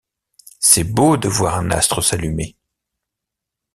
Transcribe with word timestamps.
C’est 0.59 0.85
beau 0.85 1.15
de 1.15 1.27
voir 1.27 1.59
un 1.59 1.69
astre 1.69 2.01
s’allumer. 2.03 2.57